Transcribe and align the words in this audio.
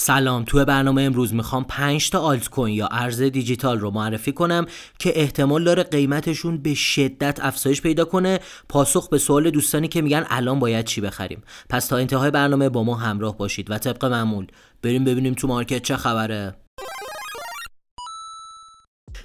سلام 0.00 0.44
تو 0.44 0.64
برنامه 0.64 1.02
امروز 1.02 1.34
می‌خوام 1.34 1.64
5 1.64 2.10
تا 2.10 2.20
آلت 2.20 2.48
کوین 2.48 2.74
یا 2.74 2.88
ارز 2.90 3.22
دیجیتال 3.22 3.80
رو 3.80 3.90
معرفی 3.90 4.32
کنم 4.32 4.66
که 4.98 5.20
احتمال 5.20 5.64
داره 5.64 5.82
قیمتشون 5.82 6.58
به 6.58 6.74
شدت 6.74 7.38
افزایش 7.42 7.82
پیدا 7.82 8.04
کنه. 8.04 8.40
پاسخ 8.68 9.08
به 9.08 9.18
سوال 9.18 9.50
دوستانی 9.50 9.88
که 9.88 10.02
میگن 10.02 10.26
الان 10.30 10.58
باید 10.58 10.84
چی 10.84 11.00
بخریم. 11.00 11.42
پس 11.68 11.86
تا 11.86 11.96
انتهای 11.96 12.30
برنامه 12.30 12.68
با 12.68 12.82
ما 12.82 12.94
همراه 12.94 13.36
باشید 13.36 13.70
و 13.70 13.78
طبق 13.78 14.04
معمول. 14.04 14.46
بریم 14.82 15.04
ببینیم 15.04 15.34
تو 15.34 15.48
مارکت 15.48 15.82
چه 15.82 15.96
خبره. 15.96 16.54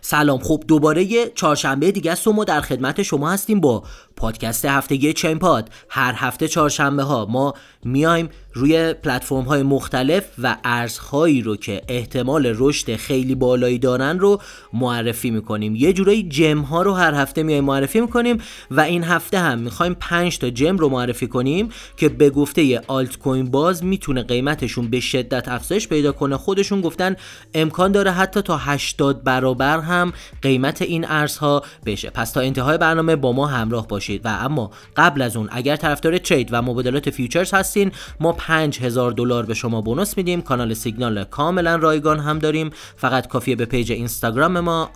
سلام 0.01 0.39
خب 0.39 0.63
دوباره 0.67 1.03
یه 1.03 1.31
چهارشنبه 1.35 1.91
دیگه 1.91 2.11
است 2.11 2.27
و 2.27 2.33
ما 2.33 2.43
در 2.43 2.61
خدمت 2.61 3.03
شما 3.03 3.31
هستیم 3.31 3.59
با 3.59 3.83
پادکست 4.15 4.65
هفتگی 4.65 5.13
چین 5.13 5.39
پاد 5.39 5.69
هر 5.89 6.13
هفته 6.17 6.47
چهارشنبه 6.47 7.03
ها 7.03 7.25
ما 7.29 7.53
میایم 7.83 8.29
روی 8.53 8.93
پلتفرم 8.93 9.43
های 9.43 9.63
مختلف 9.63 10.23
و 10.43 10.57
ارزهایی 10.63 11.41
رو 11.41 11.55
که 11.55 11.81
احتمال 11.87 12.53
رشد 12.57 12.95
خیلی 12.95 13.35
بالایی 13.35 13.79
دارن 13.79 14.19
رو 14.19 14.41
معرفی 14.73 15.31
می‌کنیم. 15.31 15.75
یه 15.75 15.93
جورایی 15.93 16.23
جم 16.23 16.59
ها 16.59 16.81
رو 16.81 16.93
هر 16.93 17.13
هفته 17.13 17.43
میایم 17.43 17.63
معرفی 17.63 18.01
می‌کنیم 18.01 18.37
و 18.71 18.81
این 18.81 19.03
هفته 19.03 19.39
هم 19.39 19.59
می‌خوایم 19.59 19.93
5 19.99 20.39
تا 20.39 20.49
جم 20.49 20.77
رو 20.77 20.89
معرفی 20.89 21.27
کنیم 21.27 21.69
که 21.97 22.09
به 22.09 22.29
گفته 22.29 22.81
آلت 22.87 23.17
کوین 23.17 23.51
باز 23.51 23.83
می‌تونه 23.83 24.23
قیمتشون 24.23 24.87
به 24.87 24.99
شدت 24.99 25.47
افزایش 25.47 25.87
پیدا 25.87 26.11
کنه. 26.11 26.37
خودشون 26.37 26.81
گفتن 26.81 27.15
امکان 27.53 27.91
داره 27.91 28.11
حتی 28.11 28.41
تا 28.41 28.57
80 28.57 29.23
برابر 29.23 29.79
هم 29.79 30.13
قیمت 30.41 30.81
این 30.81 31.05
ارزها 31.05 31.63
بشه. 31.85 32.09
پس 32.09 32.31
تا 32.31 32.41
انتهای 32.41 32.77
برنامه 32.77 33.15
با 33.15 33.31
ما 33.31 33.47
همراه 33.47 33.87
باشید. 33.87 34.02
و 34.09 34.27
اما 34.27 34.71
قبل 34.97 35.21
از 35.21 35.37
اون 35.37 35.49
اگر 35.51 35.75
طرفدار 35.75 36.17
trade 36.17 36.49
و 36.51 36.61
مبادلات 36.61 37.09
futures 37.09 37.53
هستین 37.53 37.91
ما 38.19 38.31
5000 38.31 39.11
دلار 39.11 39.45
به 39.45 39.53
شما 39.53 39.81
bonus 39.81 40.17
میدیم. 40.17 40.41
کانال 40.41 40.73
سیگنال 40.73 41.23
کاملا 41.23 41.75
رایگان 41.75 42.19
هم 42.19 42.39
داریم. 42.39 42.69
فقط 42.97 43.27
کافیه 43.27 43.55
به 43.55 43.65
page 43.65 43.91
اینستاگرام 43.91 44.59
ما 44.59 44.91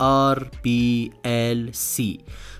IRBLC 0.00 2.18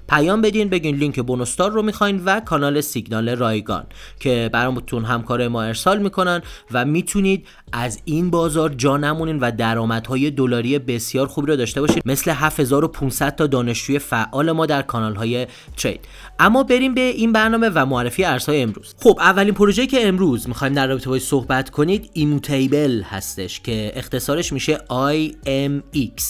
پیام 0.09 0.41
بدین 0.41 0.69
بگین 0.69 0.97
لینک 0.97 1.20
بونوستار 1.20 1.70
رو 1.70 1.83
می‌خواین 1.83 2.23
و 2.25 2.41
کانال 2.41 2.81
سیگنال 2.81 3.28
رایگان 3.28 3.87
که 4.20 4.50
برامتون 4.53 5.05
همکار 5.05 5.48
ما 5.48 5.62
ارسال 5.62 5.98
می‌کنن 5.98 6.42
و 6.73 6.84
می‌تونید 6.84 7.47
از 7.73 8.00
این 8.05 8.31
بازار 8.31 8.75
جا 8.75 8.97
نمونین 8.97 9.39
و 9.39 9.50
درآمدهای 9.50 10.31
دلاری 10.31 10.78
بسیار 10.78 11.27
خوبی 11.27 11.47
رو 11.47 11.56
داشته 11.56 11.81
باشید 11.81 12.03
مثل 12.06 12.31
7500 12.31 13.37
تا 13.37 13.47
دانشجوی 13.47 13.98
فعال 13.98 14.53
ما 14.53 14.67
در 14.67 14.83
کانال 14.83 15.15
های 15.15 15.47
trade. 15.77 16.01
اما 16.39 16.62
بریم 16.62 16.95
به 16.95 17.00
این 17.00 17.33
برنامه 17.33 17.70
و 17.75 17.87
معرفی 17.87 18.25
ارزهای 18.25 18.62
امروز. 18.62 18.95
خب 18.98 19.19
اولین 19.20 19.55
پروژه 19.55 19.87
که 19.87 20.09
امروز 20.09 20.48
می‌خوایم 20.48 20.75
در 20.75 20.87
رابطه 20.87 21.11
باش 21.11 21.22
صحبت 21.22 21.70
کنید 21.70 22.11
Immutable 22.12 23.03
هستش 23.03 23.61
که 23.61 23.93
اختصارش 23.95 24.53
میشه 24.53 24.78
IMX 24.91 26.22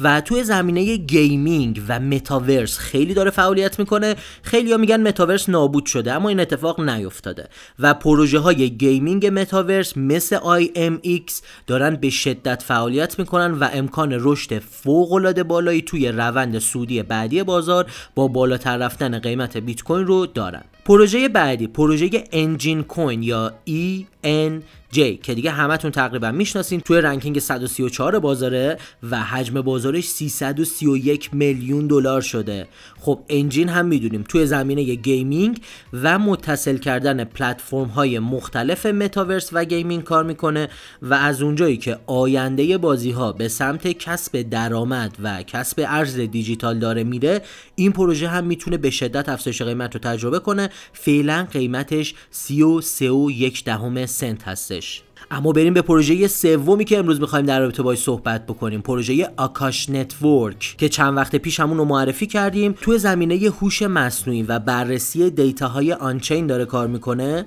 و 0.00 0.20
توی 0.20 0.44
زمینه 0.44 0.96
gaming 0.96 1.82
و 1.88 2.00
متاورس 2.00 2.78
خیلی 2.78 3.14
داره 3.16 3.30
فعالیت 3.30 3.78
می‌کنه. 3.78 4.14
خیلی 4.42 4.72
ها 4.72 4.78
میگن 4.78 5.08
متاورس 5.08 5.48
نابود 5.48 5.86
شده 5.86 6.12
اما 6.12 6.28
این 6.28 6.40
اتفاق 6.40 6.80
نیفتاده. 6.80 7.48
و 7.78 7.94
پروژه 7.94 8.38
های 8.38 8.70
gaming 8.70 9.26
متاورس 9.26 9.96
مثل 9.96 10.38
IMX 10.38 11.32
دارن 11.66 11.96
به 11.96 12.10
شدت 12.10 12.62
فعالیت 12.62 13.18
می‌کنن 13.18 13.50
و 13.50 13.68
امکان 13.72 14.16
رشد 14.20 14.58
فوق 14.58 15.12
العاده 15.12 15.42
بالایی 15.42 15.82
توی 15.82 16.08
روند 16.08 16.58
صعودی 16.58 17.02
بعدی 17.02 17.42
بازار 17.42 17.86
با 18.14 18.28
بالاتر 18.28 18.76
رفتن 18.76 19.18
قیمت 19.18 19.56
بیت 19.56 19.82
کوین 19.82 20.06
رو 20.06 20.26
دارن. 20.26 20.64
پروژه 20.84 21.28
بعدی 21.28 21.66
پروژه 21.66 22.24
Enjin 22.32 22.82
Coin 22.82 23.22
یا 23.22 23.52
ENJ 23.66 25.16
که 25.16 25.34
دیگه 25.34 25.50
همتون 25.50 25.90
تقریبا 25.90 26.32
می‌شناسین 26.32 26.80
توی 26.80 27.00
ranking 27.00 27.38
134 27.38 28.18
بازاره 28.18 28.78
و 29.10 29.22
حجم 29.22 29.60
بازارش 29.60 30.04
331 30.04 31.34
میلیون 31.34 31.86
دلار 31.86 32.20
شده. 32.20 32.68
خب 33.00 33.20
Enjin 33.28 33.68
هم 33.68 33.86
می‌دونیم 33.86 34.24
توی 34.28 34.46
زمینه 34.46 34.94
gaming 34.94 35.60
و 35.92 36.18
متصل 36.18 36.76
کردن 36.76 37.24
پلتفرم 37.24 37.88
های 37.88 38.18
مختلف 38.18 38.86
متاورس 38.86 39.50
و 39.52 39.64
gaming 39.64 40.04
کار 40.04 40.24
می‌کنه 40.24 40.68
و 41.02 41.14
از 41.14 41.42
اونجایی 41.42 41.76
که 41.76 41.98
آینده 42.06 42.78
بازی 42.78 43.10
ها 43.10 43.32
به 43.32 43.48
سمت 43.48 43.88
کسب 43.88 44.42
درآمد 44.42 45.16
و 45.22 45.42
کسب 45.42 45.84
ارز 45.88 46.18
دیجیتال 46.18 46.78
داره 46.78 47.04
میره 47.04 47.42
این 47.74 47.92
پروژه 47.92 48.28
هم 48.28 48.44
می‌تونه 48.44 48.76
به 48.76 48.90
شدت 48.90 49.28
افزایش 49.28 49.62
قیمت 49.62 49.94
رو 49.94 50.00
تجربه 50.00 50.38
کنه. 50.38 50.70
فعلا 50.92 51.46
قیمتش 51.52 52.14
33 52.30 53.50
دهم 53.64 54.06
سنت 54.06 54.42
هستش. 54.48 54.85
اما 55.30 55.52
بریم 55.52 55.74
به 55.74 55.82
پروژه 55.82 56.28
سومی 56.28 56.84
که 56.84 56.98
امروز 56.98 57.20
می‌خوایم 57.20 57.46
در 57.46 57.60
رابطه 57.60 57.82
باش 57.82 57.98
صحبت 57.98 58.46
بکنیم. 58.46 58.80
پروژه 58.80 59.28
Akash 59.36 59.90
Network 59.90 60.74
که 60.78 60.88
چند 60.88 61.16
وقت 61.16 61.36
پیش 61.36 61.60
هم 61.60 61.69
اون 61.69 61.78
رو 61.78 61.84
معرفی 61.84 62.26
کردیم. 62.26 62.74
توی 62.80 62.98
زمینه 62.98 63.50
هوش 63.60 63.82
مصنوعی 63.82 64.42
و 64.42 64.58
بررسی 64.58 65.30
دیتاهای 65.30 65.92
on-chain 65.92 66.46
داره 66.46 66.64
کار 66.64 66.86
می‌کنه 66.86 67.44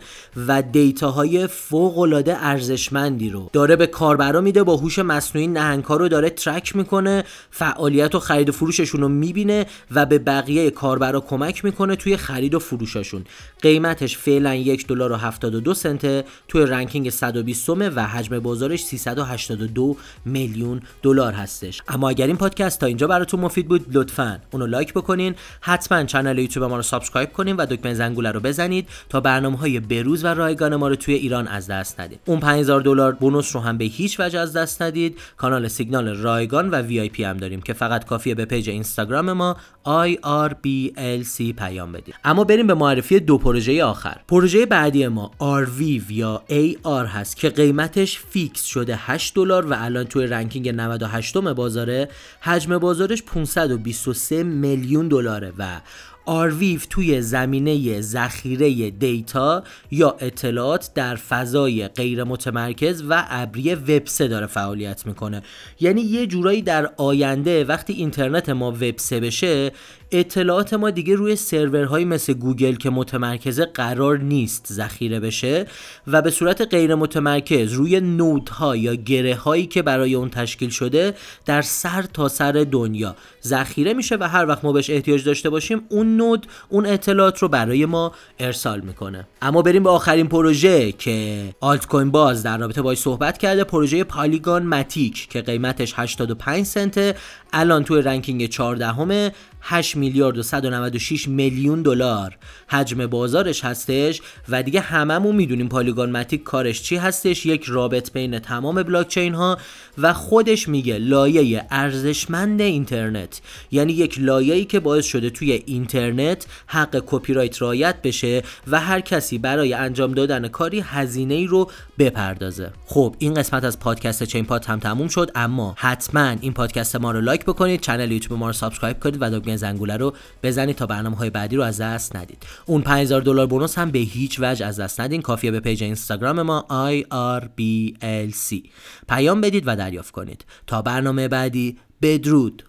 و 0.48 0.62
دیتاهای 0.62 1.48
فوق 1.48 2.00
العاده 2.00 2.46
ارزشمندی 2.46 3.30
رو 3.30 3.50
داره 3.54 3.76
به 3.76 3.88
کاربرا 3.88 4.42
میده 4.42 4.64
با 4.64 4.76
هوش 4.76 5.00
مصنوعی 5.00 5.48
نهنگا 5.48 5.96
رو 5.96 6.08
داره 6.08 6.30
track 6.30 6.76
می‌کنه 6.76 7.24
فعالیت 7.52 8.16
و 8.16 8.20
خرید 8.20 8.50
و 8.50 8.52
فروششون 8.52 9.02
رو 9.02 9.08
می‌بینه 9.08 9.66
و 9.92 10.06
به 10.06 10.20
بقیه 10.20 10.72
کاربرا 10.72 11.20
کمک 11.20 11.66
می‌کنه 11.66 11.96
توی 11.96 12.18
خرید 12.18 12.56
و 12.56 12.60
فروششون. 12.60 13.24
قیمتش 13.62 14.18
فعلا 14.18 14.56
یک 14.56 14.88
دلار 14.88 15.12
و 15.12 15.16
72 15.16 15.74
سنت 15.74 16.26
توی 16.48 16.66
ranking 16.66 17.10
120 17.10 17.69
و 17.70 18.08
حجم 18.08 18.40
بازارش 18.40 18.84
382 18.84 19.98
میلیون 20.26 20.82
دلار 21.02 21.34
هستش. 21.34 21.82
اما 21.88 22.10
اگر 22.10 22.28
این 22.28 22.38
پادکست 22.38 22.80
تا 22.80 22.86
اینجا 22.86 23.08
براتون 23.08 23.40
مفید 23.40 23.68
بود 23.68 23.86
لطفا 23.98 24.40
اونو 24.52 24.68
لایک 24.68 24.94
بکنین 24.94 25.36
حتما 25.62 26.04
کانال 26.04 26.40
یوتیوب 26.40 26.70
ما 26.70 26.76
رو 26.76 26.82
subscribe 26.82 27.34
کنین 27.34 27.56
و 27.56 27.66
دکمه 27.66 27.94
زنگوله 27.94 28.32
رو 28.32 28.40
بزنید 28.40 28.88
تا 29.10 29.20
برنامه 29.20 29.58
های 29.58 29.80
بروز 29.80 30.26
و 30.26 30.28
رایگان 30.28 30.76
ما 30.76 30.88
رو 30.88 30.96
توی 30.96 31.14
ایران 31.14 31.48
از 31.48 31.68
دست 31.68 32.00
ندید. 32.00 32.20
اون 32.26 32.40
5000 32.40 32.82
دلار 32.82 33.12
bonus 33.12 33.56
رو 33.56 33.62
هم 33.62 33.78
به 33.78 33.86
هیچ 33.86 34.20
وجه 34.20 34.40
از 34.40 34.54
دست 34.54 34.82
ندید. 34.82 35.18
کانال 35.38 35.68
سیگنال 35.68 36.08
رایگان 36.08 36.70
و 36.70 36.76
VIP 36.76 37.24
هم 37.24 37.38
داریم 37.38 37.62
که 37.62 37.74
فقط 37.74 38.06
کافیه 38.06 38.36
به 38.36 38.46
page 38.46 38.70
اینستاگرام 38.70 39.34
ما 39.34 39.58
IRBLC 39.90 41.54
پیام 41.58 41.92
بدید 41.92 42.16
اما 42.24 42.44
بریم 42.44 42.68
به 42.68 42.74
معرفی 42.74 43.20
دو 43.20 43.38
پروژه 43.38 43.84
آخر. 43.84 44.18
پروژه 44.28 44.66
بعدی 44.66 45.08
ما 45.08 45.32
Arweave 45.40 45.82
یا 46.10 46.44
AR 46.50 47.08
هست 47.08 47.38
که 47.38 47.50
قیمتش 47.50 48.20
fix 48.20 48.64
شده 48.64 48.96
8 48.96 49.36
دلار 49.36 49.66
و 49.66 49.74
الان 49.78 50.04
توی 50.04 50.28
ranking 50.28 50.70
98 50.70 51.38
بازاره 51.38 52.10
حجم 52.42 52.78
بازارش 52.78 53.24
523 53.24 54.44
میلیون 54.44 55.08
دلاره 55.08 55.54
و 55.58 55.82
Arweave 56.30 56.80
توی 56.90 57.22
زمینه 57.22 58.02
ذخیره 58.02 58.90
دیتا 58.90 59.64
یا 59.92 60.16
اطلاعات 60.20 60.90
در 60.96 61.16
فضای 61.16 61.88
غیر 61.88 62.24
متمرکز 62.24 63.04
و 63.10 63.26
ابری 63.30 63.76
وب 63.76 64.06
3 64.06 64.28
داره 64.28 64.46
فعالیت 64.46 65.06
می‌کنه. 65.06 65.42
یعنی 65.80 66.02
یه 66.02 66.28
جورایی 66.28 66.62
در 66.62 66.90
آینده 66.98 67.64
وقتی 67.64 67.94
اینترنت 67.94 68.50
ما 68.50 68.72
وب 68.72 68.98
3 68.98 69.20
بشه 69.20 69.72
اطلاعات 70.12 70.74
ما 70.74 70.90
دیگه 70.90 71.16
روی 71.16 71.36
سرورهایی 71.36 72.06
مثل 72.06 72.34
گوگل 72.34 72.76
که 72.76 72.90
متمرکزه 72.90 73.66
قرار 73.66 74.18
نیست 74.18 74.74
ذخیره 74.74 75.20
بشه 75.20 75.66
و 76.08 76.22
به 76.22 76.32
صورت 76.32 76.62
غیر 76.62 76.96
متمرکز 76.96 77.74
روی 77.74 78.00
نودها 78.00 78.76
یا 78.76 78.96
گره 78.96 79.36
هایی 79.36 79.66
که 79.66 79.82
برای 79.82 80.16
اون 80.16 80.30
تشکیل 80.30 80.70
شده 80.70 81.14
در 81.46 81.62
سر 81.62 82.02
تا 82.02 82.28
سر 82.28 82.66
دنیا. 82.72 83.16
ذخیره 83.44 83.94
میشه 83.94 84.18
و 84.20 84.24
هر 84.24 84.46
وقت 84.46 84.66
ما 84.66 84.72
بهش 84.72 84.90
احتیاج 84.90 85.24
داشته 85.24 85.50
باشیم 85.50 85.82
اون 85.90 86.18
نود 86.18 86.48
اون 86.70 86.86
اطلاعات 86.86 87.40
رو 87.40 87.48
برای 87.48 87.86
ما 87.86 88.12
ارسال 88.40 88.80
می‌کنه. 88.80 89.28
اما 89.42 89.62
بریم 89.62 89.84
به 89.84 89.90
آخرین 89.90 90.28
پروژه 90.28 90.92
که 90.92 91.44
آلت 91.60 91.88
کوین 91.88 92.12
باز 92.12 92.44
در 92.44 92.58
رابطه 92.58 92.82
باش 92.82 92.98
صحبت 92.98 93.38
کرده 93.38 93.64
پروژه 93.64 94.04
پالیگان 94.04 94.64
ماتیک 94.64 95.30
که 95.30 95.42
قیمتش 95.42 95.94
85 95.96 96.66
سنته 96.66 97.16
الان 97.54 97.84
توی 97.84 98.02
ranking 98.02 98.46
14 98.46 98.88
امه 98.88 99.32
8 99.62 99.96
میلیارد 99.96 100.38
و 100.38 100.44
196 100.44 101.28
میلیون 101.28 101.82
دلار. 101.82 102.38
حجم 102.68 103.08
بازارش 103.08 103.66
هستش 103.66 104.22
و 104.50 104.64
دیگه 104.64 104.80
هممون 104.80 105.36
می‌دونیم 105.36 105.68
Polygon 105.70 106.10
Matic 106.10 106.44
کارش 106.44 106.82
چی 106.82 106.96
هستش. 106.96 107.46
یک 107.46 107.64
رابط 107.64 108.12
بین 108.12 108.40
تمام 108.40 108.84
بلاک 108.84 109.08
چین 109.08 109.34
ها 109.34 109.58
و 109.98 110.14
خودش 110.14 110.68
میگه 110.68 110.98
لایه 110.98 111.66
ارزشمند 111.72 112.62
اینترنت. 112.62 113.42
یعنی 113.72 113.94
یک 113.94 114.20
لایه‌ای 114.20 114.66
که 114.66 114.80
باعث 114.80 115.06
شده 115.06 115.30
توی 115.30 115.52
اینترنت 115.52 116.46
حق 116.68 117.04
کپی 117.06 117.34
رایت 117.34 117.62
رعایت 117.62 118.02
بشه 118.02 118.44
و 118.68 118.80
هر 118.80 119.00
کسی 119.00 119.38
برای 119.38 119.74
انجام 119.74 120.14
دادن 120.14 120.48
کاری 120.48 120.80
هزینه 120.80 121.34
ای 121.34 121.48
رو 121.48 121.72
بپردازه. 122.00 122.72
خب 122.86 123.16
این 123.20 123.34
قسمت 123.34 123.64
از 123.64 123.80
پادکست 123.80 124.24
چین 124.24 124.46
پاد 124.46 124.66
هم 124.66 124.80
تموم 124.80 125.08
شد 125.08 125.32
اما 125.36 125.76
حتما 125.78 126.36
این 126.42 126.54
پادکست 126.54 126.96
ما 126.96 127.12
رو 127.12 127.22
لایک 127.22 127.46
بکنید 127.46 127.86
کانال 127.86 128.12
یوتیوب 128.12 128.40
ما 128.40 128.48
رو 128.48 128.54
subscribe 128.54 129.00
کنید 129.00 129.22
و 129.22 129.30
دکمه 129.50 129.58
زنگوله 129.58 129.98
رو 129.98 130.14
بزنید 130.44 130.76
تا 130.76 130.86
برنامه 130.86 131.16
های 131.16 131.30
بعدی 131.30 131.56
رو 131.56 131.64
از 131.64 131.82
دست 131.82 132.16
ندید. 132.16 132.44
اون 132.66 132.82
5000 132.82 133.22
دلار 133.22 133.48
بونوس 133.48 133.78
هم 133.78 133.92
به 133.92 134.00
هیچ 134.00 134.40
وجه 134.40 134.66
از 134.66 134.80
دست 134.80 135.02
ندین. 135.02 135.22
کافیه 135.22 135.52
به 135.52 135.60
پیج 135.60 135.84
اینستاگرام 135.84 136.42
ما 136.42 136.66
IRBLC 136.92 138.70
پیام 139.10 139.42
بدید 139.42 139.64
و 139.66 139.76
دریافت 139.76 140.12
کنید. 140.12 140.46
تا 140.68 140.82
برنامه 140.82 141.28
بعدی 141.28 141.78
بدرود. 142.02 142.64